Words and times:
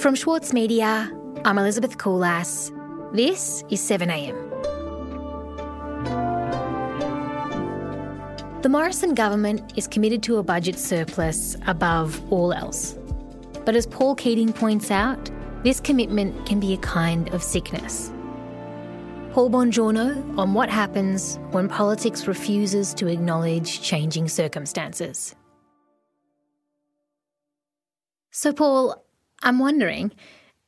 From 0.00 0.14
Schwartz 0.14 0.54
Media, 0.54 1.12
I'm 1.44 1.58
Elizabeth 1.58 1.98
Kulas. 1.98 2.70
This 3.14 3.62
is 3.68 3.82
7am. 3.82 4.32
The 8.62 8.68
Morrison 8.70 9.12
government 9.12 9.74
is 9.76 9.86
committed 9.86 10.22
to 10.22 10.38
a 10.38 10.42
budget 10.42 10.78
surplus 10.78 11.54
above 11.66 12.18
all 12.32 12.54
else. 12.54 12.98
But 13.66 13.76
as 13.76 13.86
Paul 13.86 14.14
Keating 14.14 14.54
points 14.54 14.90
out, 14.90 15.30
this 15.64 15.80
commitment 15.80 16.46
can 16.46 16.60
be 16.60 16.72
a 16.72 16.78
kind 16.78 17.28
of 17.34 17.42
sickness. 17.42 18.10
Paul 19.32 19.50
Bongiorno 19.50 20.38
on 20.38 20.54
what 20.54 20.70
happens 20.70 21.38
when 21.50 21.68
politics 21.68 22.26
refuses 22.26 22.94
to 22.94 23.06
acknowledge 23.06 23.82
changing 23.82 24.28
circumstances. 24.28 25.34
So, 28.30 28.52
Paul, 28.52 29.04
I'm 29.42 29.58
wondering, 29.58 30.12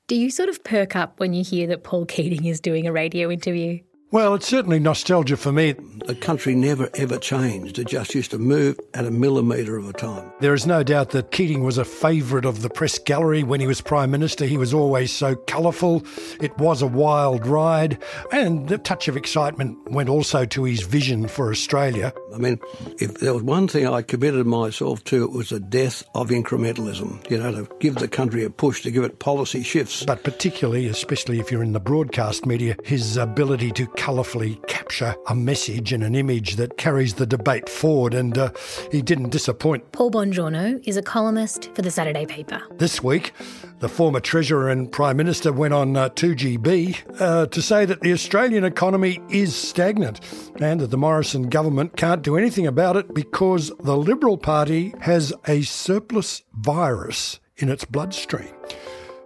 do 0.08 0.16
you 0.16 0.30
sort 0.30 0.48
of 0.48 0.64
perk 0.64 0.96
up 0.96 1.20
when 1.20 1.32
you 1.32 1.44
hear 1.44 1.66
that 1.68 1.84
Paul 1.84 2.06
Keating 2.06 2.44
is 2.44 2.60
doing 2.60 2.86
a 2.86 2.92
radio 2.92 3.30
interview? 3.30 3.80
Well, 4.12 4.34
it's 4.34 4.46
certainly 4.46 4.78
nostalgia 4.78 5.38
for 5.38 5.52
me. 5.52 5.72
The 6.04 6.14
country 6.14 6.54
never 6.54 6.90
ever 6.96 7.16
changed. 7.16 7.78
It 7.78 7.86
just 7.86 8.14
used 8.14 8.32
to 8.32 8.38
move 8.38 8.78
at 8.92 9.06
a 9.06 9.10
millimetre 9.10 9.78
of 9.78 9.88
a 9.88 9.94
time. 9.94 10.30
There 10.38 10.52
is 10.52 10.66
no 10.66 10.82
doubt 10.82 11.10
that 11.10 11.30
Keating 11.30 11.64
was 11.64 11.78
a 11.78 11.84
favourite 11.86 12.44
of 12.44 12.60
the 12.60 12.68
press 12.68 12.98
gallery 12.98 13.42
when 13.42 13.58
he 13.60 13.66
was 13.66 13.80
Prime 13.80 14.10
Minister. 14.10 14.44
He 14.44 14.58
was 14.58 14.74
always 14.74 15.12
so 15.12 15.34
colourful. 15.34 16.04
It 16.42 16.54
was 16.58 16.82
a 16.82 16.86
wild 16.86 17.46
ride. 17.46 18.02
And 18.32 18.68
the 18.68 18.76
touch 18.76 19.08
of 19.08 19.16
excitement 19.16 19.78
went 19.90 20.10
also 20.10 20.44
to 20.44 20.64
his 20.64 20.82
vision 20.82 21.26
for 21.26 21.50
Australia. 21.50 22.12
I 22.34 22.36
mean, 22.36 22.60
if 22.98 23.20
there 23.20 23.32
was 23.32 23.42
one 23.42 23.66
thing 23.66 23.86
I 23.86 24.02
committed 24.02 24.46
myself 24.46 25.02
to, 25.04 25.24
it 25.24 25.32
was 25.32 25.48
the 25.48 25.60
death 25.60 26.04
of 26.14 26.28
incrementalism. 26.28 27.30
You 27.30 27.38
know, 27.38 27.64
to 27.64 27.76
give 27.80 27.94
the 27.94 28.08
country 28.08 28.44
a 28.44 28.50
push, 28.50 28.82
to 28.82 28.90
give 28.90 29.04
it 29.04 29.20
policy 29.20 29.62
shifts. 29.62 30.04
But 30.04 30.22
particularly, 30.22 30.88
especially 30.88 31.40
if 31.40 31.50
you're 31.50 31.62
in 31.62 31.72
the 31.72 31.80
broadcast 31.80 32.44
media, 32.44 32.76
his 32.84 33.16
ability 33.16 33.70
to 33.72 33.86
colourfully 34.02 34.60
capture 34.66 35.14
a 35.28 35.34
message 35.34 35.92
and 35.92 36.02
an 36.02 36.16
image 36.16 36.56
that 36.56 36.76
carries 36.76 37.14
the 37.14 37.24
debate 37.24 37.68
forward, 37.68 38.14
and 38.14 38.36
uh, 38.36 38.50
he 38.90 39.00
didn't 39.00 39.28
disappoint. 39.28 39.92
Paul 39.92 40.10
Bongiorno 40.10 40.82
is 40.84 40.96
a 40.96 41.02
columnist 41.02 41.72
for 41.76 41.82
the 41.82 41.90
Saturday 41.92 42.26
paper. 42.26 42.60
This 42.78 43.00
week, 43.00 43.32
the 43.78 43.88
former 43.88 44.18
Treasurer 44.18 44.70
and 44.70 44.90
Prime 44.90 45.16
Minister 45.16 45.52
went 45.52 45.72
on 45.72 45.96
uh, 45.96 46.08
2GB 46.08 47.20
uh, 47.20 47.46
to 47.46 47.62
say 47.62 47.84
that 47.84 48.00
the 48.00 48.12
Australian 48.12 48.64
economy 48.64 49.20
is 49.30 49.54
stagnant 49.54 50.18
and 50.60 50.80
that 50.80 50.90
the 50.90 50.98
Morrison 50.98 51.48
government 51.48 51.96
can't 51.96 52.22
do 52.22 52.36
anything 52.36 52.66
about 52.66 52.96
it 52.96 53.14
because 53.14 53.70
the 53.84 53.96
Liberal 53.96 54.36
Party 54.36 54.92
has 55.02 55.32
a 55.46 55.62
surplus 55.62 56.42
virus 56.54 57.38
in 57.58 57.68
its 57.68 57.84
bloodstream. 57.84 58.52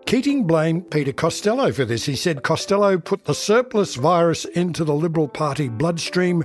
Keating 0.06 0.44
blamed 0.44 0.88
Peter 0.92 1.12
Costello 1.12 1.72
for 1.72 1.84
this. 1.84 2.04
He 2.04 2.14
said 2.14 2.44
Costello 2.44 2.96
put 2.96 3.24
the 3.24 3.34
surplus 3.34 3.96
virus 3.96 4.44
into 4.44 4.84
the 4.84 4.94
Liberal 4.94 5.26
Party 5.26 5.68
bloodstream 5.68 6.44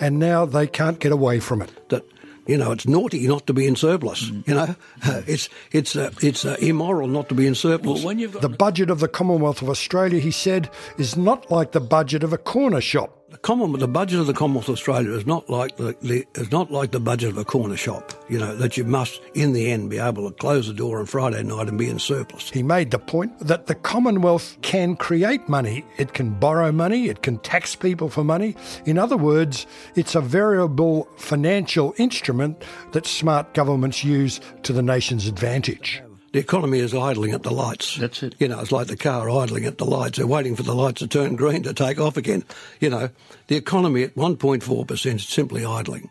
and 0.00 0.18
now 0.18 0.44
they 0.44 0.66
can't 0.66 0.98
get 0.98 1.10
away 1.10 1.40
from 1.40 1.62
it. 1.62 1.88
That 1.88 2.04
you 2.46 2.58
know, 2.58 2.72
it's 2.72 2.86
naughty 2.86 3.26
not 3.26 3.46
to 3.46 3.54
be 3.54 3.66
in 3.66 3.74
surplus. 3.74 4.30
Mm. 4.30 4.48
You 4.48 4.54
know, 4.54 4.74
uh, 5.04 5.22
it's 5.26 5.48
it's 5.72 5.96
uh, 5.96 6.10
it's 6.20 6.44
uh, 6.44 6.56
immoral 6.60 7.08
not 7.08 7.30
to 7.30 7.34
be 7.34 7.46
in 7.46 7.54
surplus. 7.54 8.04
Well, 8.04 8.14
the 8.14 8.48
budget 8.48 8.90
of 8.90 9.00
the 9.00 9.08
Commonwealth 9.08 9.62
of 9.62 9.70
Australia, 9.70 10.20
he 10.20 10.30
said, 10.30 10.68
is 10.98 11.16
not 11.16 11.50
like 11.50 11.72
the 11.72 11.80
budget 11.80 12.22
of 12.22 12.34
a 12.34 12.38
corner 12.38 12.82
shop. 12.82 13.19
The 13.30 13.38
Commonwealth, 13.38 13.78
the 13.78 13.86
budget 13.86 14.18
of 14.18 14.26
the 14.26 14.32
Commonwealth 14.32 14.68
of 14.68 14.72
Australia 14.72 15.12
is 15.12 15.24
not 15.24 15.48
like 15.48 15.76
the, 15.76 15.96
the 16.02 16.26
is 16.34 16.50
not 16.50 16.72
like 16.72 16.90
the 16.90 16.98
budget 16.98 17.30
of 17.30 17.38
a 17.38 17.44
corner 17.44 17.76
shop. 17.76 18.12
You 18.28 18.40
know 18.40 18.56
that 18.56 18.76
you 18.76 18.82
must, 18.82 19.20
in 19.34 19.52
the 19.52 19.70
end, 19.70 19.88
be 19.88 19.98
able 19.98 20.28
to 20.28 20.36
close 20.36 20.66
the 20.66 20.74
door 20.74 20.98
on 20.98 21.06
Friday 21.06 21.40
night 21.44 21.68
and 21.68 21.78
be 21.78 21.88
in 21.88 22.00
surplus. 22.00 22.50
He 22.50 22.64
made 22.64 22.90
the 22.90 22.98
point 22.98 23.38
that 23.38 23.66
the 23.66 23.76
Commonwealth 23.76 24.58
can 24.62 24.96
create 24.96 25.48
money. 25.48 25.84
It 25.96 26.12
can 26.12 26.30
borrow 26.30 26.72
money. 26.72 27.08
It 27.08 27.22
can 27.22 27.38
tax 27.38 27.76
people 27.76 28.08
for 28.08 28.24
money. 28.24 28.56
In 28.84 28.98
other 28.98 29.16
words, 29.16 29.64
it's 29.94 30.16
a 30.16 30.20
variable 30.20 31.08
financial 31.16 31.94
instrument 31.98 32.60
that 32.90 33.06
smart 33.06 33.54
governments 33.54 34.02
use 34.02 34.40
to 34.64 34.72
the 34.72 34.82
nation's 34.82 35.28
advantage 35.28 36.02
the 36.32 36.38
economy 36.38 36.78
is 36.78 36.94
idling 36.94 37.32
at 37.32 37.42
the 37.42 37.50
lights. 37.50 37.96
That's 37.96 38.22
it. 38.22 38.34
You 38.38 38.48
know, 38.48 38.60
it's 38.60 38.72
like 38.72 38.86
the 38.86 38.96
car 38.96 39.28
idling 39.28 39.64
at 39.64 39.78
the 39.78 39.84
lights. 39.84 40.18
They're 40.18 40.26
waiting 40.26 40.54
for 40.54 40.62
the 40.62 40.74
lights 40.74 41.00
to 41.00 41.08
turn 41.08 41.36
green 41.36 41.62
to 41.64 41.74
take 41.74 41.98
off 41.98 42.16
again. 42.16 42.44
You 42.78 42.90
know, 42.90 43.10
the 43.48 43.56
economy 43.56 44.04
at 44.04 44.14
1.4% 44.14 45.14
is 45.14 45.26
simply 45.26 45.64
idling. 45.64 46.10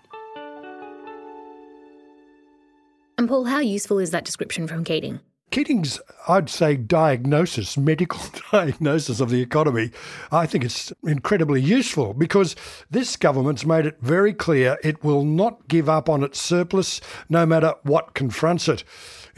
And 3.17 3.27
Paul, 3.27 3.45
how 3.45 3.59
useful 3.59 3.99
is 3.99 4.11
that 4.11 4.25
description 4.25 4.67
from 4.67 4.83
Keating? 4.83 5.19
Keating's, 5.51 5.99
I'd 6.27 6.49
say, 6.49 6.75
diagnosis, 6.75 7.77
medical 7.77 8.21
diagnosis 8.51 9.19
of 9.19 9.29
the 9.29 9.41
economy, 9.41 9.91
I 10.31 10.45
think 10.45 10.63
it's 10.63 10.93
incredibly 11.03 11.61
useful 11.61 12.13
because 12.13 12.55
this 12.89 13.15
government's 13.15 13.65
made 13.65 13.85
it 13.85 13.97
very 14.01 14.33
clear 14.33 14.77
it 14.83 15.03
will 15.03 15.23
not 15.23 15.67
give 15.67 15.89
up 15.89 16.09
on 16.09 16.23
its 16.23 16.39
surplus 16.39 17.01
no 17.29 17.45
matter 17.45 17.73
what 17.83 18.13
confronts 18.13 18.67
it. 18.67 18.83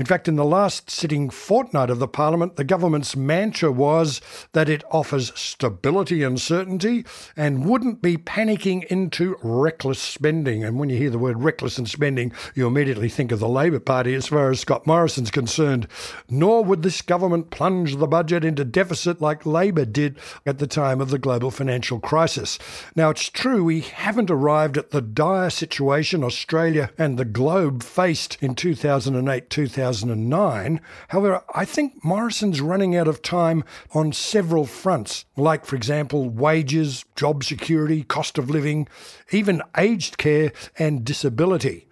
In 0.02 0.08
fact, 0.08 0.28
in 0.28 0.36
the 0.36 0.44
last 0.44 0.90
sitting 0.90 1.30
fortnight 1.30 1.92
of 1.92 2.00
the 2.00 2.08
Parliament, 2.08 2.56
the 2.56 2.64
government's 2.64 3.16
mantra 3.16 3.72
was 3.72 4.20
that 4.54 4.68
it 4.68 4.84
offers 4.90 5.32
stability 5.40 6.24
and 6.24 6.42
certainty 6.42 7.06
and 7.38 7.68
wouldn't 7.68 8.02
be 8.02 8.18
panicking 8.18 8.84
into 8.86 9.38
reckless 9.44 10.00
spending. 10.00 10.64
And 10.64 10.80
when 10.80 10.90
you 10.90 10.98
hear 10.98 11.12
the 11.12 11.20
word 11.20 11.44
reckless 11.44 11.78
and 11.78 11.88
spending, 11.88 12.34
you 12.56 12.66
immediately 12.66 13.10
think 13.10 13.32
of 13.32 13.40
the 13.40 13.48
Labor 13.48 13.80
Party 13.80 14.16
as 14.16 14.26
far 14.26 14.50
as 14.50 14.62
Scott 14.62 14.88
Morrison's 14.88 15.30
concerned. 15.30 15.88
Nor 16.28 16.64
would 16.64 16.82
this 16.82 17.04
government 17.04 17.52
plunge 17.52 17.98
the 17.98 18.08
budget 18.08 18.44
into 18.44 18.66
deficit 18.66 19.22
like 19.22 19.46
Labor 19.46 19.86
did 19.86 20.18
at 20.48 20.58
the 20.58 20.66
time 20.66 21.00
of 21.00 21.12
the 21.12 21.20
global 21.20 21.52
financial 21.52 22.00
crisis. 22.00 22.58
Now, 22.96 23.12
it's 23.12 23.30
true 23.30 23.66
we 23.66 23.82
haven't 23.82 24.32
arrived 24.32 24.80
at 24.80 24.90
the 24.90 25.02
dire 25.02 25.52
situation 25.52 26.24
Australia 26.24 26.90
and 26.98 27.20
the 27.20 27.24
globe 27.24 27.84
faced 27.84 28.40
in 28.42 28.56
2008 28.56 29.52
2009. 29.52 29.91
2009. 29.92 30.82
However, 31.10 31.44
I 31.54 31.66
think 31.66 32.04
Morrison's 32.04 32.62
running 32.62 32.96
out 32.96 33.08
of 33.08 33.22
time 33.22 33.64
on 33.94 34.14
several 34.14 34.66
fronts, 34.66 35.26
like, 35.36 35.66
for 35.66 35.76
example, 35.76 36.30
wages, 36.30 37.06
job 37.16 37.44
security, 37.44 38.04
cost 38.04 38.38
of 38.38 38.50
living, 38.50 38.88
even 39.32 39.62
aged 39.78 40.18
care 40.18 40.52
and 40.78 41.04
disability. 41.04 41.88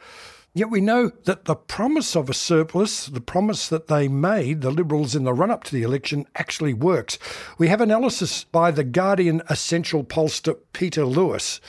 Yet 0.53 0.71
we 0.71 0.81
know 0.81 1.09
that 1.25 1.45
the 1.45 1.55
promise 1.55 2.15
of 2.15 2.29
a 2.29 2.33
surplus, 2.33 3.05
the 3.05 3.21
promise 3.21 3.67
that 3.67 3.87
they 3.87 4.07
made, 4.07 4.61
the 4.61 4.71
Liberals 4.71 5.15
in 5.15 5.23
the 5.23 5.33
run 5.33 5.51
up 5.51 5.63
to 5.65 5.75
the 5.75 5.83
election, 5.83 6.25
actually 6.35 6.73
works. 6.73 7.19
We 7.57 7.67
have 7.67 7.81
analysis 7.81 8.45
by 8.45 8.71
the 8.71 8.83
Guardian 8.83 9.43
essential 9.47 10.03
pollster 10.03 10.57
Peter 10.73 11.05
Lewis 11.05 11.61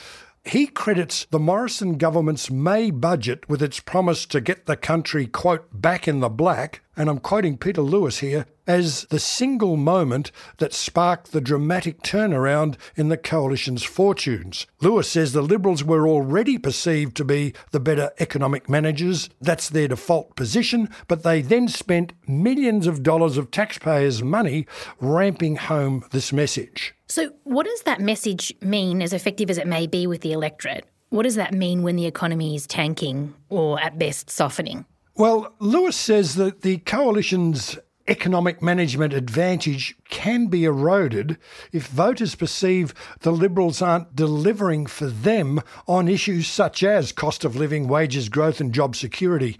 he 0.43 0.67
credits 0.67 1.25
the 1.25 1.39
Morrison 1.39 1.97
government's 1.97 2.49
May 2.49 2.89
budget 2.89 3.47
with 3.47 3.61
its 3.61 3.79
promise 3.79 4.25
to 4.27 4.41
get 4.41 4.65
the 4.65 4.75
country, 4.75 5.27
quote, 5.27 5.67
back 5.71 6.07
in 6.07 6.19
the 6.19 6.29
black, 6.29 6.81
and 6.97 7.09
I'm 7.09 7.19
quoting 7.19 7.57
Peter 7.57 7.81
Lewis 7.81 8.19
here, 8.19 8.45
as 8.71 9.03
the 9.09 9.19
single 9.19 9.75
moment 9.75 10.31
that 10.59 10.73
sparked 10.73 11.33
the 11.33 11.41
dramatic 11.41 12.01
turnaround 12.03 12.77
in 12.95 13.09
the 13.09 13.17
coalition's 13.17 13.83
fortunes. 13.83 14.65
Lewis 14.79 15.09
says 15.09 15.33
the 15.33 15.41
Liberals 15.41 15.83
were 15.83 16.07
already 16.07 16.57
perceived 16.57 17.17
to 17.17 17.25
be 17.25 17.53
the 17.71 17.81
better 17.81 18.11
economic 18.19 18.69
managers. 18.69 19.29
That's 19.41 19.67
their 19.67 19.89
default 19.89 20.37
position, 20.37 20.87
but 21.09 21.23
they 21.23 21.41
then 21.41 21.67
spent 21.67 22.13
millions 22.29 22.87
of 22.87 23.03
dollars 23.03 23.37
of 23.37 23.51
taxpayers' 23.51 24.23
money 24.23 24.67
ramping 25.01 25.57
home 25.57 26.05
this 26.11 26.31
message. 26.31 26.95
So, 27.07 27.33
what 27.43 27.65
does 27.65 27.81
that 27.81 27.99
message 27.99 28.53
mean, 28.61 29.01
as 29.01 29.11
effective 29.11 29.49
as 29.49 29.57
it 29.57 29.67
may 29.67 29.85
be 29.85 30.07
with 30.07 30.21
the 30.21 30.31
electorate? 30.31 30.85
What 31.09 31.23
does 31.23 31.35
that 31.35 31.53
mean 31.53 31.83
when 31.83 31.97
the 31.97 32.05
economy 32.05 32.55
is 32.55 32.65
tanking 32.65 33.33
or 33.49 33.81
at 33.81 33.99
best 33.99 34.29
softening? 34.29 34.85
Well, 35.15 35.53
Lewis 35.59 35.97
says 35.97 36.35
that 36.35 36.61
the 36.61 36.77
coalition's 36.77 37.77
economic 38.07 38.61
management 38.61 39.13
advantage 39.13 39.95
can 40.09 40.47
be 40.47 40.65
eroded 40.65 41.37
if 41.71 41.87
voters 41.87 42.35
perceive 42.35 42.93
the 43.21 43.31
Liberals 43.31 43.81
aren't 43.81 44.15
delivering 44.15 44.85
for 44.85 45.07
them 45.07 45.61
on 45.87 46.07
issues 46.07 46.47
such 46.47 46.83
as 46.83 47.11
cost 47.11 47.45
of 47.45 47.55
living, 47.55 47.87
wages 47.87 48.29
growth, 48.29 48.59
and 48.59 48.73
job 48.73 48.95
security. 48.95 49.57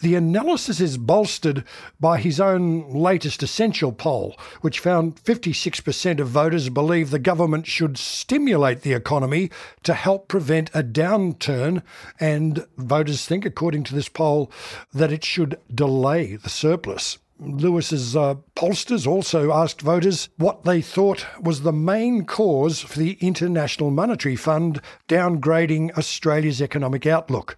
The 0.00 0.14
analysis 0.14 0.80
is 0.80 0.96
bolstered 0.96 1.62
by 2.00 2.20
his 2.20 2.40
own 2.40 2.90
latest 2.90 3.42
essential 3.42 3.92
poll, 3.92 4.34
which 4.62 4.78
found 4.78 5.16
56% 5.16 6.20
of 6.20 6.28
voters 6.28 6.70
believe 6.70 7.10
the 7.10 7.18
government 7.18 7.66
should 7.66 7.98
stimulate 7.98 8.80
the 8.80 8.94
economy 8.94 9.50
to 9.82 9.92
help 9.92 10.26
prevent 10.26 10.70
a 10.72 10.82
downturn, 10.82 11.82
and 12.18 12.66
voters 12.78 13.26
think, 13.26 13.44
according 13.44 13.84
to 13.84 13.94
this 13.94 14.08
poll, 14.08 14.50
that 14.94 15.12
it 15.12 15.22
should 15.22 15.58
delay 15.74 16.36
the 16.36 16.48
surplus. 16.48 17.18
Lewis's 17.40 18.14
uh, 18.14 18.34
pollsters 18.54 19.06
also 19.06 19.50
asked 19.50 19.80
voters 19.80 20.28
what 20.36 20.64
they 20.64 20.82
thought 20.82 21.26
was 21.40 21.62
the 21.62 21.72
main 21.72 22.24
cause 22.26 22.80
for 22.80 22.98
the 22.98 23.16
International 23.20 23.90
Monetary 23.90 24.36
Fund 24.36 24.80
downgrading 25.08 25.96
Australia's 25.96 26.60
economic 26.60 27.06
outlook. 27.06 27.56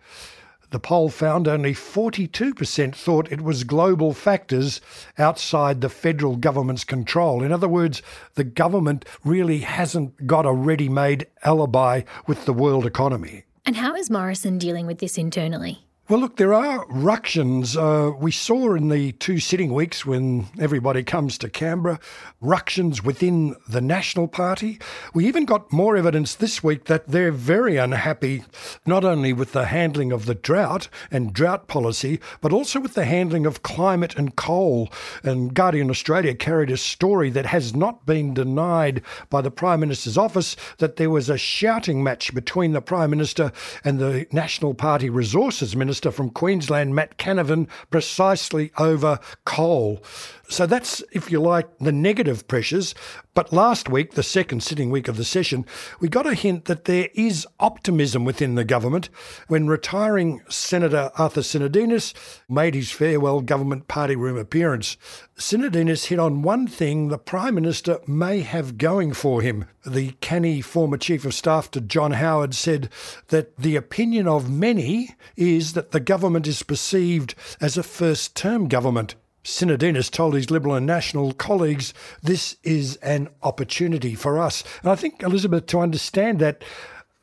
The 0.70 0.78
poll 0.78 1.10
found 1.10 1.48
only 1.48 1.74
42% 1.74 2.94
thought 2.94 3.30
it 3.30 3.42
was 3.42 3.64
global 3.64 4.14
factors 4.14 4.80
outside 5.18 5.80
the 5.80 5.90
federal 5.90 6.36
government's 6.36 6.84
control. 6.84 7.42
In 7.42 7.52
other 7.52 7.68
words, 7.68 8.00
the 8.36 8.44
government 8.44 9.04
really 9.24 9.58
hasn't 9.58 10.26
got 10.26 10.46
a 10.46 10.52
ready 10.52 10.88
made 10.88 11.26
alibi 11.44 12.02
with 12.26 12.46
the 12.46 12.54
world 12.54 12.86
economy. 12.86 13.44
And 13.66 13.76
how 13.76 13.94
is 13.94 14.10
Morrison 14.10 14.58
dealing 14.58 14.86
with 14.86 14.98
this 14.98 15.18
internally? 15.18 15.84
Well, 16.08 16.18
look, 16.18 16.36
there 16.36 16.52
are 16.52 16.84
ructions. 16.88 17.76
Uh, 17.76 18.10
we 18.18 18.32
saw 18.32 18.74
in 18.74 18.88
the 18.88 19.12
two 19.12 19.38
sitting 19.38 19.72
weeks 19.72 20.04
when 20.04 20.48
everybody 20.58 21.04
comes 21.04 21.38
to 21.38 21.48
Canberra, 21.48 22.00
ructions 22.40 23.04
within 23.04 23.54
the 23.68 23.80
National 23.80 24.26
Party. 24.26 24.80
We 25.14 25.28
even 25.28 25.44
got 25.44 25.72
more 25.72 25.96
evidence 25.96 26.34
this 26.34 26.60
week 26.60 26.86
that 26.86 27.06
they're 27.06 27.30
very 27.30 27.76
unhappy, 27.76 28.42
not 28.84 29.04
only 29.04 29.32
with 29.32 29.52
the 29.52 29.66
handling 29.66 30.10
of 30.10 30.26
the 30.26 30.34
drought 30.34 30.88
and 31.12 31.32
drought 31.32 31.68
policy, 31.68 32.18
but 32.40 32.52
also 32.52 32.80
with 32.80 32.94
the 32.94 33.04
handling 33.04 33.46
of 33.46 33.62
climate 33.62 34.16
and 34.16 34.34
coal. 34.34 34.90
And 35.22 35.54
Guardian 35.54 35.88
Australia 35.88 36.34
carried 36.34 36.72
a 36.72 36.76
story 36.76 37.30
that 37.30 37.46
has 37.46 37.76
not 37.76 38.06
been 38.06 38.34
denied 38.34 39.02
by 39.30 39.40
the 39.40 39.52
Prime 39.52 39.78
Minister's 39.78 40.18
office 40.18 40.56
that 40.78 40.96
there 40.96 41.10
was 41.10 41.30
a 41.30 41.38
shouting 41.38 42.02
match 42.02 42.34
between 42.34 42.72
the 42.72 42.82
Prime 42.82 43.10
Minister 43.10 43.52
and 43.84 44.00
the 44.00 44.26
National 44.32 44.74
Party 44.74 45.08
Resources 45.08 45.76
Minister 45.76 45.91
Minister 45.92 46.10
from 46.10 46.30
Queensland, 46.30 46.94
Matt 46.94 47.18
Canavan, 47.18 47.68
precisely 47.90 48.72
over 48.78 49.18
coal. 49.44 50.02
So 50.48 50.64
that's, 50.64 51.02
if 51.12 51.30
you 51.30 51.38
like, 51.38 51.68
the 51.80 51.92
negative 51.92 52.48
pressures. 52.48 52.94
But 53.34 53.50
last 53.50 53.88
week, 53.88 54.12
the 54.12 54.22
second 54.22 54.62
sitting 54.62 54.90
week 54.90 55.08
of 55.08 55.16
the 55.16 55.24
session, 55.24 55.64
we 56.00 56.10
got 56.10 56.26
a 56.26 56.34
hint 56.34 56.66
that 56.66 56.84
there 56.84 57.08
is 57.14 57.46
optimism 57.58 58.26
within 58.26 58.56
the 58.56 58.64
government 58.64 59.08
when 59.48 59.68
retiring 59.68 60.42
Senator 60.50 61.10
Arthur 61.16 61.40
Sinodinos 61.40 62.12
made 62.46 62.74
his 62.74 62.90
farewell 62.90 63.40
government 63.40 63.88
party 63.88 64.16
room 64.16 64.36
appearance. 64.36 64.98
Sinodinos 65.38 66.04
hit 66.04 66.18
on 66.18 66.42
one 66.42 66.66
thing 66.66 67.08
the 67.08 67.16
Prime 67.16 67.54
Minister 67.54 68.00
may 68.06 68.40
have 68.40 68.76
going 68.76 69.14
for 69.14 69.40
him. 69.40 69.64
The 69.86 70.12
canny 70.20 70.60
former 70.60 70.98
Chief 70.98 71.24
of 71.24 71.32
Staff 71.32 71.70
to 71.70 71.80
John 71.80 72.12
Howard 72.12 72.54
said 72.54 72.90
that 73.28 73.56
the 73.56 73.76
opinion 73.76 74.28
of 74.28 74.50
many 74.50 75.14
is 75.36 75.72
that 75.72 75.92
the 75.92 76.00
government 76.00 76.46
is 76.46 76.62
perceived 76.62 77.34
as 77.62 77.78
a 77.78 77.82
first 77.82 78.36
term 78.36 78.68
government. 78.68 79.14
Sinodinos 79.44 80.10
told 80.10 80.34
his 80.34 80.50
Liberal 80.50 80.74
and 80.74 80.86
National 80.86 81.32
colleagues, 81.32 81.92
This 82.22 82.56
is 82.62 82.96
an 82.96 83.28
opportunity 83.42 84.14
for 84.14 84.38
us. 84.38 84.62
And 84.82 84.90
I 84.90 84.94
think, 84.94 85.22
Elizabeth, 85.22 85.66
to 85.66 85.80
understand 85.80 86.38
that, 86.38 86.62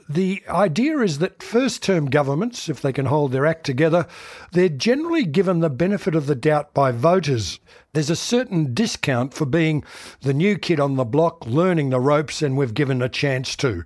the 0.09 0.41
idea 0.49 0.97
is 0.99 1.19
that 1.19 1.43
first 1.43 1.83
term 1.83 2.09
governments, 2.09 2.67
if 2.67 2.81
they 2.81 2.91
can 2.91 3.05
hold 3.05 3.31
their 3.31 3.45
act 3.45 3.63
together, 3.63 4.07
they're 4.51 4.67
generally 4.67 5.23
given 5.23 5.59
the 5.59 5.69
benefit 5.69 6.15
of 6.15 6.25
the 6.25 6.33
doubt 6.33 6.73
by 6.73 6.91
voters. 6.91 7.59
There's 7.93 8.09
a 8.09 8.15
certain 8.15 8.73
discount 8.73 9.35
for 9.35 9.45
being 9.45 9.83
the 10.21 10.33
new 10.33 10.57
kid 10.57 10.79
on 10.79 10.95
the 10.95 11.05
block, 11.05 11.45
learning 11.45 11.91
the 11.91 11.99
ropes, 11.99 12.41
and 12.41 12.57
we've 12.57 12.73
given 12.73 13.03
a 13.03 13.09
chance 13.09 13.55
to. 13.57 13.83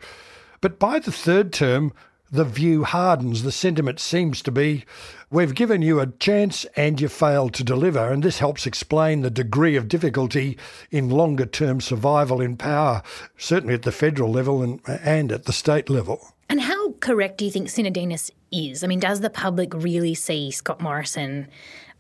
But 0.61 0.79
by 0.79 0.99
the 0.99 1.11
third 1.11 1.51
term, 1.51 1.91
the 2.33 2.43
view 2.43 2.83
hardens. 2.83 3.43
The 3.43 3.51
sentiment 3.51 3.99
seems 3.99 4.41
to 4.41 4.51
be 4.51 4.85
we've 5.29 5.53
given 5.53 5.83
you 5.83 5.99
a 5.99 6.07
chance 6.07 6.65
and 6.75 6.99
you 6.99 7.07
failed 7.07 7.53
to 7.53 7.63
deliver. 7.63 8.11
And 8.11 8.23
this 8.23 8.39
helps 8.39 8.65
explain 8.65 9.21
the 9.21 9.29
degree 9.29 9.75
of 9.75 9.87
difficulty 9.87 10.57
in 10.89 11.11
longer 11.11 11.45
term 11.45 11.79
survival 11.79 12.41
in 12.41 12.57
power, 12.57 13.03
certainly 13.37 13.75
at 13.75 13.83
the 13.83 13.91
federal 13.91 14.31
level 14.31 14.63
and, 14.63 14.81
and 14.87 15.31
at 15.31 15.45
the 15.45 15.53
state 15.53 15.91
level. 15.91 16.33
And 16.49 16.59
how 16.59 16.93
correct 16.93 17.37
do 17.37 17.45
you 17.45 17.51
think 17.51 17.67
Sinodinos 17.67 18.31
is? 18.51 18.83
I 18.83 18.87
mean, 18.87 18.99
does 18.99 19.21
the 19.21 19.29
public 19.29 19.71
really 19.73 20.15
see 20.15 20.49
Scott 20.49 20.81
Morrison 20.81 21.47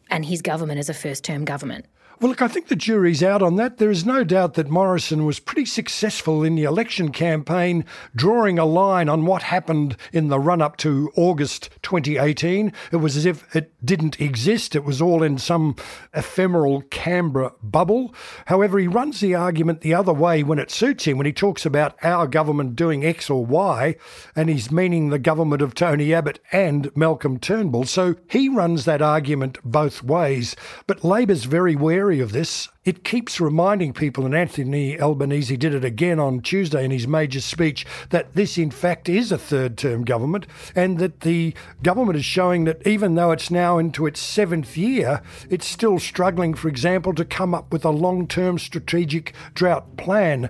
and 0.09 0.25
his 0.25 0.41
government 0.41 0.79
as 0.79 0.89
a 0.89 0.95
first 0.95 1.23
term 1.23 1.45
government? 1.45 1.85
Well, 2.23 2.29
look, 2.29 2.41
I 2.41 2.47
think 2.47 2.69
the 2.69 2.77
jury's 2.77 3.21
out 3.21 3.41
on 3.41 3.57
that. 3.57 3.79
There 3.79 3.91
is 3.91 4.05
no 4.05 4.23
doubt 4.23 4.53
that 4.53 4.69
Morrison 4.69 5.25
was 5.25 5.41
pretty 5.41 5.65
successful 5.65 6.41
in 6.41 6.55
the 6.55 6.63
election 6.63 7.11
campaign, 7.11 7.83
drawing 8.15 8.57
a 8.57 8.63
line 8.63 9.09
on 9.09 9.25
what 9.25 9.43
happened 9.43 9.97
in 10.13 10.29
the 10.29 10.39
run 10.39 10.61
up 10.61 10.77
to 10.77 11.11
August 11.17 11.69
2018. 11.81 12.71
It 12.93 12.95
was 12.95 13.17
as 13.17 13.25
if 13.25 13.53
it 13.53 13.73
didn't 13.85 14.21
exist, 14.21 14.73
it 14.73 14.85
was 14.85 15.01
all 15.01 15.21
in 15.21 15.37
some 15.37 15.75
ephemeral 16.13 16.83
Canberra 16.83 17.51
bubble. 17.61 18.15
However, 18.45 18.79
he 18.79 18.87
runs 18.87 19.19
the 19.19 19.35
argument 19.35 19.81
the 19.81 19.93
other 19.93 20.13
way 20.13 20.43
when 20.43 20.59
it 20.59 20.71
suits 20.71 21.03
him, 21.03 21.17
when 21.17 21.25
he 21.25 21.33
talks 21.33 21.65
about 21.65 21.97
our 22.03 22.25
government 22.25 22.77
doing 22.77 23.03
X 23.03 23.29
or 23.29 23.45
Y, 23.45 23.97
and 24.33 24.47
he's 24.47 24.71
meaning 24.71 25.09
the 25.09 25.19
government 25.19 25.61
of 25.61 25.75
Tony 25.75 26.13
Abbott 26.13 26.39
and 26.53 26.89
Malcolm 26.95 27.37
Turnbull. 27.37 27.83
So 27.83 28.15
he 28.29 28.47
runs 28.47 28.85
that 28.85 29.01
argument 29.01 29.57
both 29.65 30.01
ways. 30.01 30.55
But 30.87 31.03
Labor's 31.03 31.43
very 31.43 31.75
wary 31.75 32.12
of 32.19 32.31
this. 32.31 32.69
It 32.85 33.03
keeps 33.03 33.39
reminding 33.39 33.93
people, 33.93 34.25
and 34.25 34.35
Anthony 34.35 34.99
Albanese 34.99 35.57
did 35.57 35.73
it 35.73 35.85
again 35.85 36.19
on 36.19 36.41
Tuesday 36.41 36.83
in 36.83 36.91
his 36.91 37.07
major 37.07 37.41
speech, 37.41 37.85
that 38.09 38.33
this 38.33 38.57
in 38.57 38.71
fact 38.71 39.07
is 39.09 39.31
a 39.31 39.37
third 39.37 39.77
term 39.77 40.03
government 40.03 40.47
and 40.75 40.99
that 40.99 41.21
the 41.21 41.53
government 41.81 42.17
is 42.17 42.25
showing 42.25 42.65
that 42.65 42.85
even 42.85 43.15
though 43.15 43.31
it's 43.31 43.51
now 43.51 43.77
into 43.77 44.05
its 44.05 44.19
seventh 44.19 44.75
year, 44.75 45.21
it's 45.49 45.67
still 45.67 45.99
struggling, 45.99 46.53
for 46.53 46.67
example, 46.67 47.13
to 47.13 47.25
come 47.25 47.53
up 47.53 47.71
with 47.71 47.85
a 47.85 47.89
long 47.89 48.27
term 48.27 48.59
strategic 48.59 49.33
drought 49.53 49.97
plan. 49.97 50.49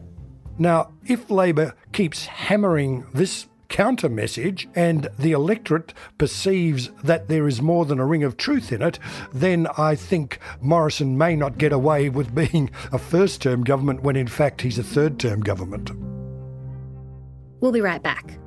Now, 0.57 0.94
if 1.06 1.30
Labor 1.30 1.75
keeps 1.92 2.25
hammering 2.25 3.06
this 3.13 3.48
counter 3.74 4.08
message 4.08 4.68
and 4.75 5.10
the 5.18 5.31
electorate 5.31 5.96
perceives 6.20 6.92
that 7.04 7.28
there 7.28 7.48
is 7.48 7.60
more 7.60 7.86
than 7.86 8.00
a 8.00 8.06
ring 8.06 8.24
of 8.24 8.38
truth 8.38 8.72
in 8.72 8.84
it, 8.84 9.00
then 9.34 9.66
I 9.75 9.96
think 9.96 10.38
Morrison 10.62 11.18
may 11.18 11.36
not 11.36 11.58
get 11.58 11.74
away 11.74 12.08
with 12.08 12.36
being 12.52 12.70
a 12.92 13.00
first 13.00 13.42
term 13.42 13.64
government 13.64 14.04
when 14.04 14.16
in 14.16 14.28
fact 14.28 14.62
he's 14.62 14.78
a 14.78 14.84
third 14.84 15.20
term 15.20 15.42
government. 15.42 15.90
We'll 17.62 17.72
be 17.72 17.81
right 17.81 18.02
back. 18.04 18.38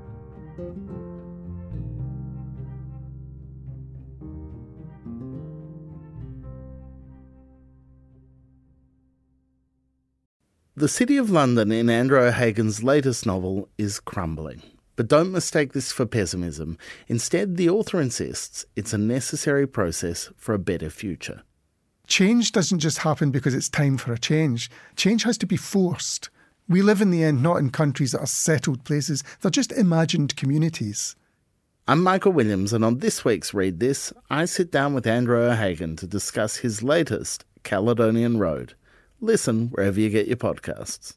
The 10.76 10.88
City 10.88 11.16
of 11.16 11.30
London 11.30 11.72
in 11.72 11.90
Andrew 11.90 12.20
O'Hagan's 12.20 12.84
latest 12.84 13.26
novel 13.26 13.68
is 13.76 13.98
crumbling. 13.98 14.62
But 14.96 15.08
don't 15.08 15.30
mistake 15.30 15.74
this 15.74 15.92
for 15.92 16.06
pessimism. 16.06 16.78
Instead, 17.06 17.56
the 17.56 17.68
author 17.68 18.00
insists 18.00 18.64
it's 18.74 18.94
a 18.94 18.98
necessary 18.98 19.66
process 19.66 20.30
for 20.36 20.54
a 20.54 20.58
better 20.58 20.88
future. 20.88 21.42
Change 22.06 22.52
doesn't 22.52 22.78
just 22.78 22.98
happen 22.98 23.30
because 23.30 23.54
it's 23.54 23.68
time 23.68 23.98
for 23.98 24.12
a 24.12 24.18
change. 24.18 24.70
Change 24.96 25.24
has 25.24 25.36
to 25.38 25.46
be 25.46 25.56
forced. 25.56 26.30
We 26.68 26.80
live 26.80 27.00
in 27.00 27.10
the 27.10 27.22
end 27.22 27.42
not 27.42 27.58
in 27.58 27.70
countries 27.70 28.12
that 28.12 28.20
are 28.20 28.26
settled 28.26 28.84
places, 28.84 29.22
they're 29.40 29.50
just 29.50 29.70
imagined 29.72 30.36
communities. 30.36 31.14
I'm 31.86 32.02
Michael 32.02 32.32
Williams, 32.32 32.72
and 32.72 32.84
on 32.84 32.98
this 32.98 33.24
week's 33.24 33.54
Read 33.54 33.78
This, 33.78 34.12
I 34.30 34.46
sit 34.46 34.72
down 34.72 34.94
with 34.94 35.06
Andrew 35.06 35.40
O'Hagan 35.44 35.94
to 35.96 36.06
discuss 36.06 36.56
his 36.56 36.82
latest, 36.82 37.44
Caledonian 37.62 38.38
Road. 38.38 38.74
Listen 39.20 39.68
wherever 39.68 40.00
you 40.00 40.10
get 40.10 40.26
your 40.26 40.36
podcasts. 40.36 41.16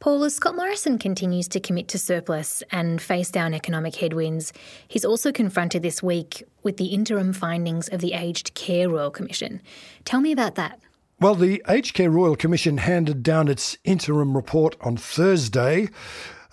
Paul, 0.00 0.24
as 0.24 0.34
Scott 0.34 0.56
Morrison 0.56 0.96
continues 0.96 1.46
to 1.48 1.60
commit 1.60 1.86
to 1.88 1.98
surplus 1.98 2.62
and 2.72 3.02
face 3.02 3.30
down 3.30 3.52
economic 3.52 3.96
headwinds, 3.96 4.50
he's 4.88 5.04
also 5.04 5.30
confronted 5.30 5.82
this 5.82 6.02
week 6.02 6.42
with 6.62 6.78
the 6.78 6.86
interim 6.86 7.34
findings 7.34 7.86
of 7.88 8.00
the 8.00 8.14
Aged 8.14 8.54
Care 8.54 8.88
Royal 8.88 9.10
Commission. 9.10 9.60
Tell 10.06 10.22
me 10.22 10.32
about 10.32 10.54
that. 10.54 10.80
Well, 11.20 11.34
the 11.34 11.62
Aged 11.68 11.92
Care 11.92 12.10
Royal 12.10 12.34
Commission 12.34 12.78
handed 12.78 13.22
down 13.22 13.48
its 13.48 13.76
interim 13.84 14.34
report 14.34 14.74
on 14.80 14.96
Thursday. 14.96 15.90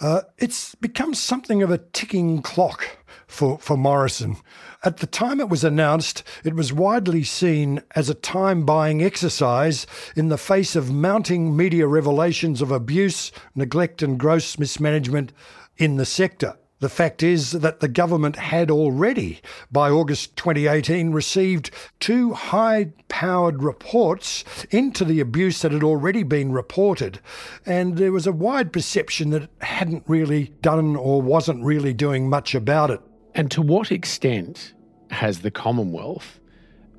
Uh, 0.02 0.24
it's 0.38 0.76
become 0.76 1.14
something 1.14 1.64
of 1.64 1.72
a 1.72 1.78
ticking 1.78 2.42
clock 2.42 2.98
for, 3.28 3.60
for 3.60 3.78
Morrison. 3.78 4.38
At 4.84 4.98
the 4.98 5.08
time 5.08 5.40
it 5.40 5.50
was 5.50 5.64
announced, 5.64 6.24
it 6.44 6.54
was 6.54 6.72
widely 6.72 7.24
seen 7.24 7.82
as 7.96 8.10
a 8.10 8.14
time 8.14 8.66
buying 8.66 9.04
exercise 9.04 9.86
in 10.16 10.30
the 10.30 10.38
face 10.38 10.76
of 10.76 10.92
mounting 10.92 11.56
media 11.56 11.88
revelations 11.88 12.62
of 12.62 12.72
abuse, 12.72 13.32
neglect, 13.54 14.02
and 14.02 14.20
gross 14.20 14.58
mismanagement 14.58 15.34
in 15.78 15.98
the 15.98 16.06
sector. 16.06 16.58
The 16.80 16.90
fact 16.90 17.24
is 17.24 17.54
that 17.54 17.80
the 17.80 17.88
government 17.88 18.36
had 18.36 18.70
already, 18.70 19.42
by 19.72 19.90
August 19.90 20.36
2018, 20.36 21.12
received 21.12 21.72
two 22.00 22.34
high 22.34 22.92
powered 23.08 23.64
reports 23.64 24.44
into 24.70 25.04
the 25.04 25.20
abuse 25.20 25.64
that 25.64 25.72
had 25.72 25.84
already 25.84 26.22
been 26.22 26.52
reported. 26.52 27.20
And 27.66 27.98
there 27.98 28.12
was 28.12 28.28
a 28.28 28.32
wide 28.32 28.72
perception 28.72 29.32
that 29.32 29.44
it 29.44 29.50
hadn't 29.62 30.04
really 30.06 30.54
done 30.62 30.96
or 30.96 31.20
wasn't 31.20 31.66
really 31.66 31.94
doing 31.94 32.30
much 32.30 32.54
about 32.54 32.92
it. 32.92 33.02
And 33.38 33.52
to 33.52 33.62
what 33.62 33.92
extent 33.92 34.74
has 35.12 35.42
the 35.42 35.52
Commonwealth 35.52 36.40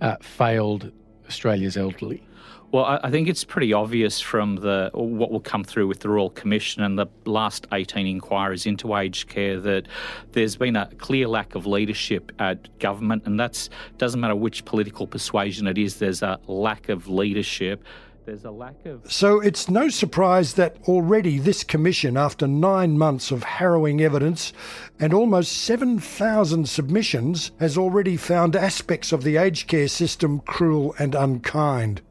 uh, 0.00 0.16
failed 0.20 0.92
Australia's 1.26 1.76
elderly? 1.76 2.22
Well, 2.70 3.00
I 3.02 3.10
think 3.10 3.28
it's 3.28 3.44
pretty 3.44 3.72
obvious 3.72 4.20
from 4.20 4.56
the 4.56 4.90
what 4.92 5.30
will 5.32 5.40
come 5.40 5.64
through 5.64 5.88
with 5.88 6.00
the 6.00 6.10
Royal 6.10 6.30
Commission 6.30 6.82
and 6.82 6.98
the 6.98 7.06
last 7.24 7.66
18 7.72 8.06
inquiries 8.06 8.66
into 8.66 8.94
aged 8.94 9.28
care 9.28 9.58
that 9.58 9.88
there's 10.32 10.54
been 10.54 10.76
a 10.76 10.86
clear 10.98 11.26
lack 11.26 11.54
of 11.54 11.66
leadership 11.66 12.30
at 12.38 12.78
government, 12.78 13.22
and 13.24 13.40
that 13.40 13.68
doesn't 13.96 14.20
matter 14.20 14.36
which 14.36 14.66
political 14.66 15.06
persuasion 15.06 15.66
it 15.66 15.78
is. 15.78 15.96
There's 15.96 16.22
a 16.22 16.38
lack 16.46 16.90
of 16.90 17.08
leadership. 17.08 17.82
There's 18.28 18.44
a 18.44 18.50
lack 18.50 18.84
of. 18.84 19.10
So 19.10 19.40
it's 19.40 19.70
no 19.70 19.88
surprise 19.88 20.52
that 20.52 20.76
already 20.86 21.38
this 21.38 21.64
commission, 21.64 22.18
after 22.18 22.46
nine 22.46 22.98
months 22.98 23.30
of 23.30 23.42
harrowing 23.42 24.02
evidence 24.02 24.52
and 25.00 25.14
almost 25.14 25.52
7,000 25.52 26.68
submissions, 26.68 27.52
has 27.58 27.78
already 27.78 28.18
found 28.18 28.54
aspects 28.54 29.12
of 29.12 29.24
the 29.24 29.38
aged 29.38 29.66
care 29.66 29.88
system 29.88 30.40
cruel 30.40 30.94
and 30.98 31.14
unkind. 31.14 32.02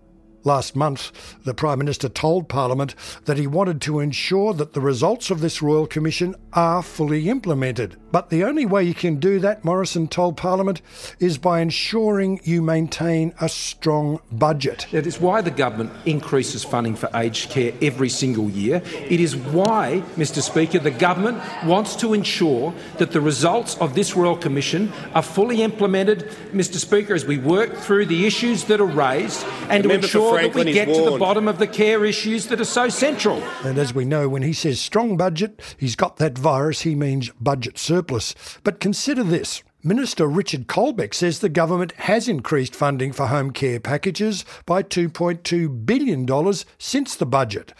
Last 0.43 0.75
month, 0.75 1.12
the 1.43 1.53
Prime 1.53 1.77
Minister 1.77 2.09
told 2.09 2.50
Parliament 2.50 2.95
that 3.25 3.38
he 3.38 3.45
wanted 3.45 3.79
to 3.81 4.00
ensure 4.00 4.55
that 4.55 4.74
the 4.74 4.81
results 4.81 5.29
of 5.29 5.41
this 5.41 5.62
Royal 5.62 5.86
Commission 5.86 6.33
are 6.53 6.81
fully 6.81 7.29
implemented. 7.29 7.95
But 8.12 8.30
the 8.30 8.44
only 8.46 8.66
way 8.66 8.84
you 8.84 8.94
can 8.94 9.18
do 9.18 9.40
that, 9.40 9.66
Morrison 9.66 10.08
told 10.08 10.38
Parliament, 10.38 10.82
is 11.20 11.38
by 11.38 11.60
ensuring 11.60 12.40
you 12.44 12.62
maintain 12.62 13.34
a 13.42 13.50
strong 13.50 14.22
budget. 14.32 14.88
It 14.94 15.06
is 15.06 15.20
why 15.20 15.42
the 15.42 15.52
government 15.52 15.92
increases 16.06 16.64
funding 16.64 16.96
for 16.96 17.10
aged 17.14 17.50
care 17.50 17.74
every 17.82 18.10
single 18.10 18.50
year. 18.50 18.82
It 19.10 19.20
is 19.20 19.36
why, 19.36 20.04
Mr 20.16 20.42
Speaker, 20.42 20.80
the 20.80 20.92
government 20.92 21.42
wants 21.66 21.96
to 21.98 22.14
ensure 22.14 22.74
that 22.98 23.12
the 23.12 23.20
results 23.22 23.76
of 23.78 23.94
this 23.94 24.16
Royal 24.16 24.38
Commission 24.38 24.92
are 25.14 25.22
fully 25.22 25.62
implemented, 25.62 26.30
Mr 26.54 26.76
Speaker, 26.76 27.14
as 27.14 27.26
we 27.26 27.38
work 27.38 27.76
through 27.76 28.06
the 28.06 28.26
issues 28.26 28.64
that 28.66 28.80
are 28.80 28.86
raised 28.86 29.46
and 29.70 29.84
to 29.84 29.92
ensure 29.92 30.42
that 30.42 30.56
we 30.56 30.72
get 30.72 30.88
to 30.88 31.10
the 31.10 31.18
bottom 31.18 31.48
of 31.48 31.60
the 31.60 31.68
care 31.68 32.06
issues 32.06 32.48
that 32.48 32.62
are 32.62 32.66
so 32.66 32.88
central. 32.88 33.44
And 33.64 33.78
as 33.78 33.94
we 33.94 34.06
know, 34.06 34.30
when 34.30 34.44
he 34.44 34.54
says 34.54 34.80
strong 34.80 35.18
budget, 35.18 35.76
he's 35.78 35.96
got 35.96 36.18
that 36.18 36.38
virus, 36.38 36.82
he 36.82 36.96
means 36.96 37.32
budget 37.42 37.78
surplus. 37.98 38.36
But 38.63 38.80
consider 38.80 39.24
this. 39.24 39.63
Minister 39.84 40.27
Richard 40.27 40.68
Colbeck 40.68 41.16
says 41.16 41.39
the 41.39 41.50
government 41.50 41.94
has 41.94 42.27
increased 42.27 42.75
funding 42.75 43.12
for 43.12 43.27
home 43.27 43.51
care 43.51 43.80
packages 43.80 44.46
by 44.68 44.84
$2.2 44.84 45.86
billion 45.86 46.54
since 46.77 47.16
the 47.16 47.25
budget. 47.25 47.74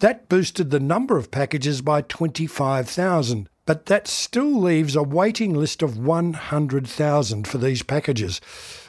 That 0.00 0.28
boosted 0.28 0.70
the 0.70 0.80
number 0.80 1.16
of 1.16 1.30
packages 1.30 1.80
by 1.80 2.02
25,000 2.02 3.48
but 3.64 3.86
that 3.86 4.08
still 4.08 4.60
leaves 4.60 4.96
a 4.96 5.02
waiting 5.02 5.54
list 5.54 5.82
of 5.82 5.96
100,000 5.96 7.46
for 7.46 7.58
these 7.58 7.82
packages. 7.82 8.40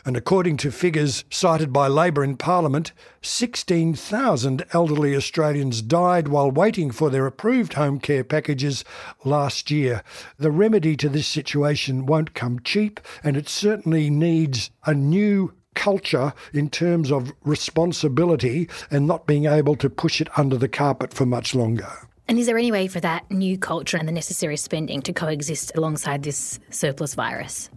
And 0.06 0.18
according 0.18 0.58
to 0.58 0.72
figures 0.72 1.24
cited 1.30 1.72
by 1.72 1.88
Labor 1.88 2.24
in 2.24 2.38
Parliament, 2.38 2.92
16,000 3.22 4.66
elderly 4.74 5.16
Australians 5.16 5.82
died 5.82 6.28
while 6.28 6.50
waiting 6.50 6.92
for 6.92 7.10
their 7.10 7.28
approved 7.28 7.74
home 7.74 8.00
care 8.00 8.24
packages 8.24 8.84
last 9.24 9.70
year. 9.70 10.04
The 10.38 10.52
remedy 10.52 10.98
to 10.98 11.10
this 11.10 11.28
situation 11.28 12.06
won't 12.06 12.34
come 12.34 12.60
cheap, 12.64 13.00
and 13.24 13.38
it 13.38 13.48
certainly 13.48 14.10
needs 14.10 14.72
a 14.86 14.94
new 14.94 15.54
culture 15.76 16.34
in 16.52 16.70
terms 16.70 17.12
of 17.12 17.32
responsibility 17.44 18.70
and 18.92 19.08
not 19.08 19.28
being 19.28 19.46
able 19.46 19.76
to 19.76 19.90
push 19.90 20.20
it 20.20 20.28
under 20.38 20.58
the 20.58 20.68
carpet 20.68 21.14
for 21.14 21.26
much 21.26 21.56
longer. 21.56 22.08
And 22.28 22.40
is 22.40 22.46
there 22.46 22.58
any 22.58 22.72
way 22.72 22.88
for 22.88 23.00
that 23.02 23.30
new 23.30 23.58
culture 23.58 23.98
and 23.98 24.08
the 24.08 24.14
necessary 24.14 24.58
spending 24.58 25.02
to 25.02 25.14
coexist 25.14 25.74
alongside 25.76 26.24
this 26.24 26.60
surplus 26.70 27.16
virus? 27.16 27.70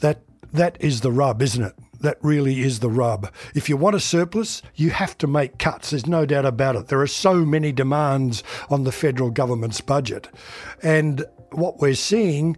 That 0.00 0.20
that 0.52 0.76
is 0.80 1.00
the 1.00 1.10
rub, 1.10 1.42
isn't 1.42 1.64
it? 1.64 1.74
That 2.00 2.18
really 2.22 2.60
is 2.60 2.78
the 2.78 2.90
rub. 2.90 3.32
If 3.54 3.68
you 3.68 3.76
want 3.76 3.96
a 3.96 4.00
surplus, 4.00 4.62
you 4.76 4.90
have 4.90 5.18
to 5.18 5.26
make 5.26 5.58
cuts. 5.58 5.90
There's 5.90 6.06
no 6.06 6.26
doubt 6.26 6.44
about 6.44 6.76
it. 6.76 6.88
There 6.88 7.00
are 7.00 7.08
so 7.08 7.44
many 7.44 7.72
demands 7.72 8.44
on 8.70 8.84
the 8.84 8.92
federal 8.92 9.30
government's 9.30 9.80
budget. 9.80 10.28
And 10.82 11.24
what 11.50 11.80
we're 11.80 11.94
seeing, 11.94 12.56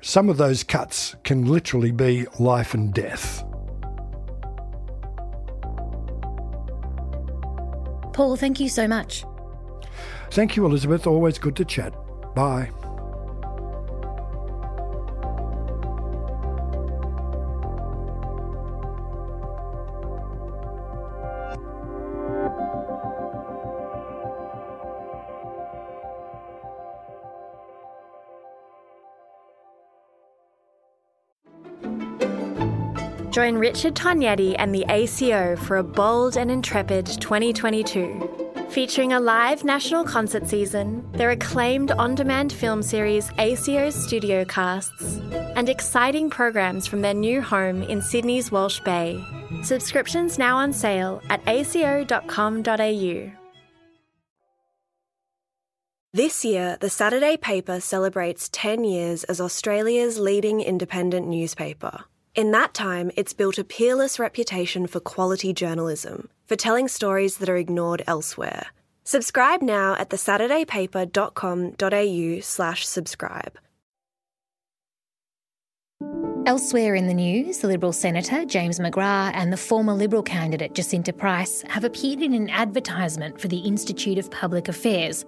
some 0.00 0.30
of 0.30 0.38
those 0.38 0.64
cuts 0.64 1.16
can 1.24 1.44
literally 1.44 1.90
be 1.90 2.26
life 2.38 2.72
and 2.72 2.94
death. 2.94 3.42
Paul, 8.14 8.36
thank 8.36 8.60
you 8.60 8.68
so 8.68 8.86
much. 8.86 9.24
Thank 10.34 10.56
you, 10.56 10.66
Elizabeth. 10.66 11.06
Always 11.06 11.38
good 11.38 11.54
to 11.54 11.64
chat. 11.64 11.94
Bye. 12.34 12.68
Join 33.30 33.54
Richard 33.54 33.94
Tognetti 33.94 34.56
and 34.58 34.74
the 34.74 34.84
ACO 34.88 35.54
for 35.54 35.76
a 35.76 35.84
bold 35.84 36.36
and 36.36 36.50
intrepid 36.50 37.06
2022. 37.06 38.33
Featuring 38.74 39.12
a 39.12 39.20
live 39.20 39.62
national 39.62 40.02
concert 40.02 40.48
season, 40.48 41.08
their 41.12 41.30
acclaimed 41.30 41.92
on 41.92 42.16
demand 42.16 42.52
film 42.52 42.82
series 42.82 43.30
ACO's 43.38 43.94
Studio 43.94 44.44
Casts, 44.44 45.20
and 45.54 45.68
exciting 45.68 46.28
programs 46.28 46.84
from 46.84 47.00
their 47.00 47.14
new 47.14 47.40
home 47.40 47.84
in 47.84 48.02
Sydney's 48.02 48.50
Walsh 48.50 48.80
Bay. 48.80 49.24
Subscriptions 49.62 50.40
now 50.40 50.56
on 50.56 50.72
sale 50.72 51.22
at 51.30 51.40
aco.com.au. 51.46 53.30
This 56.12 56.44
year, 56.44 56.76
the 56.80 56.90
Saturday 56.90 57.36
paper 57.36 57.78
celebrates 57.78 58.48
10 58.50 58.82
years 58.82 59.22
as 59.22 59.40
Australia's 59.40 60.18
leading 60.18 60.60
independent 60.60 61.28
newspaper. 61.28 62.06
In 62.34 62.50
that 62.50 62.74
time, 62.74 63.12
it's 63.16 63.32
built 63.32 63.58
a 63.58 63.64
peerless 63.64 64.18
reputation 64.18 64.88
for 64.88 64.98
quality 64.98 65.52
journalism 65.52 66.28
for 66.46 66.56
telling 66.56 66.88
stories 66.88 67.36
that 67.38 67.48
are 67.48 67.56
ignored 67.56 68.02
elsewhere. 68.08 68.66
Subscribe 69.04 69.62
now 69.62 69.94
at 69.94 70.10
thesaturdaypaper.com.au 70.10 72.40
slash 72.40 72.86
subscribe. 72.86 73.56
Elsewhere 76.44 76.96
in 76.96 77.06
the 77.06 77.14
news, 77.14 77.58
the 77.58 77.68
Liberal 77.68 77.92
Senator 77.92 78.44
James 78.44 78.80
McGrath 78.80 79.30
and 79.34 79.52
the 79.52 79.56
former 79.56 79.94
Liberal 79.94 80.24
candidate 80.24 80.74
Jacinta 80.74 81.12
Price 81.12 81.62
have 81.68 81.84
appeared 81.84 82.20
in 82.20 82.34
an 82.34 82.50
advertisement 82.50 83.40
for 83.40 83.46
the 83.46 83.58
Institute 83.58 84.18
of 84.18 84.28
Public 84.32 84.66
Affairs. 84.66 85.24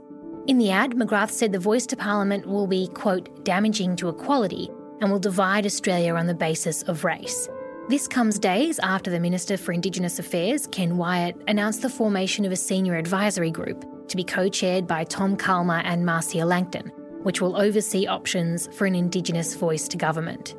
In 0.48 0.58
the 0.58 0.72
ad, 0.72 0.90
McGrath 0.90 1.30
said 1.30 1.52
the 1.52 1.60
voice 1.60 1.86
to 1.86 1.96
Parliament 1.96 2.46
will 2.46 2.66
be, 2.66 2.88
quote, 2.88 3.44
damaging 3.44 3.94
to 3.96 4.08
equality 4.08 4.70
and 5.00 5.10
will 5.10 5.18
divide 5.18 5.66
Australia 5.66 6.14
on 6.14 6.26
the 6.26 6.34
basis 6.34 6.82
of 6.84 7.04
race. 7.04 7.48
This 7.88 8.08
comes 8.08 8.38
days 8.38 8.80
after 8.80 9.10
the 9.10 9.20
Minister 9.20 9.56
for 9.56 9.72
Indigenous 9.72 10.18
Affairs, 10.18 10.66
Ken 10.66 10.96
Wyatt, 10.96 11.40
announced 11.46 11.82
the 11.82 11.88
formation 11.88 12.44
of 12.44 12.50
a 12.50 12.56
senior 12.56 12.96
advisory 12.96 13.50
group 13.50 13.84
to 14.08 14.16
be 14.16 14.24
co 14.24 14.48
chaired 14.48 14.86
by 14.86 15.04
Tom 15.04 15.36
Calma 15.36 15.82
and 15.84 16.04
Marcia 16.04 16.44
Langton, 16.44 16.88
which 17.22 17.40
will 17.40 17.56
oversee 17.56 18.06
options 18.06 18.68
for 18.76 18.86
an 18.86 18.94
Indigenous 18.94 19.54
voice 19.54 19.86
to 19.88 19.96
government. 19.96 20.56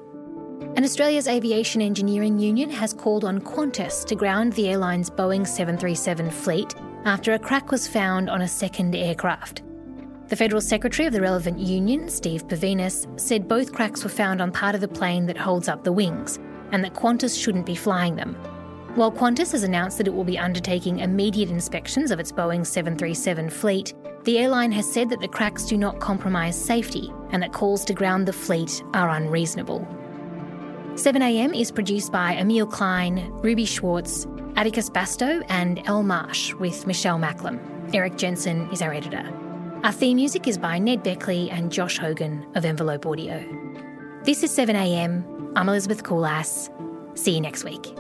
And 0.77 0.85
Australia's 0.85 1.27
Aviation 1.27 1.81
Engineering 1.81 2.39
Union 2.39 2.69
has 2.69 2.93
called 2.93 3.25
on 3.25 3.41
Qantas 3.41 4.05
to 4.05 4.15
ground 4.15 4.53
the 4.53 4.69
airline's 4.69 5.09
Boeing 5.09 5.45
737 5.45 6.29
fleet 6.29 6.75
after 7.03 7.33
a 7.33 7.39
crack 7.39 7.71
was 7.71 7.87
found 7.87 8.29
on 8.29 8.41
a 8.41 8.47
second 8.47 8.95
aircraft. 8.95 9.63
The 10.27 10.35
Federal 10.35 10.59
Secretary 10.59 11.07
of 11.07 11.13
the 11.13 11.21
relevant 11.21 11.57
union, 11.57 12.09
Steve 12.09 12.49
Purvinas, 12.49 13.07
said 13.17 13.47
both 13.47 13.71
cracks 13.71 14.03
were 14.03 14.09
found 14.09 14.41
on 14.41 14.51
part 14.51 14.75
of 14.75 14.81
the 14.81 14.87
plane 14.87 15.25
that 15.27 15.37
holds 15.37 15.69
up 15.69 15.85
the 15.85 15.93
wings, 15.93 16.37
and 16.73 16.83
that 16.83 16.93
Qantas 16.93 17.41
shouldn't 17.41 17.65
be 17.65 17.75
flying 17.75 18.17
them. 18.17 18.35
While 18.95 19.11
Qantas 19.11 19.53
has 19.53 19.63
announced 19.63 19.97
that 19.99 20.07
it 20.07 20.13
will 20.13 20.25
be 20.25 20.37
undertaking 20.37 20.99
immediate 20.99 21.49
inspections 21.49 22.11
of 22.11 22.19
its 22.19 22.33
Boeing 22.33 22.65
737 22.65 23.49
fleet, 23.49 23.93
the 24.25 24.37
airline 24.39 24.73
has 24.73 24.91
said 24.91 25.09
that 25.11 25.21
the 25.21 25.29
cracks 25.29 25.63
do 25.63 25.77
not 25.77 26.01
compromise 26.01 26.61
safety 26.61 27.09
and 27.29 27.41
that 27.41 27.53
calls 27.53 27.85
to 27.85 27.93
ground 27.93 28.27
the 28.27 28.33
fleet 28.33 28.83
are 28.93 29.11
unreasonable. 29.11 29.87
7am 30.95 31.57
is 31.57 31.71
produced 31.71 32.11
by 32.11 32.33
Emil 32.33 32.67
Klein, 32.67 33.31
Ruby 33.35 33.65
Schwartz, 33.65 34.27
Atticus 34.57 34.89
Bastow, 34.89 35.45
and 35.47 35.81
Elle 35.87 36.03
Marsh 36.03 36.53
with 36.55 36.85
Michelle 36.85 37.19
Macklem. 37.19 37.61
Erik 37.93 38.17
Jensen 38.17 38.69
is 38.71 38.81
our 38.81 38.93
editor. 38.93 39.31
Our 39.83 39.91
theme 39.91 40.15
music 40.17 40.47
is 40.47 40.57
by 40.57 40.79
Ned 40.79 41.03
Beckley 41.03 41.51
and 41.51 41.71
Josh 41.71 41.99
Hogan 41.99 42.45
of 42.55 42.65
Envelope 42.65 43.05
Audio. 43.05 43.43
This 44.23 44.41
is 44.41 44.51
7am. 44.51 45.53
I'm 45.55 45.69
Elizabeth 45.69 46.03
Kulas. 46.03 46.69
See 47.17 47.35
you 47.35 47.41
next 47.41 47.63
week. 47.63 47.95